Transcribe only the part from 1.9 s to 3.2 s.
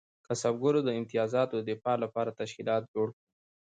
لپاره تشکیلات جوړ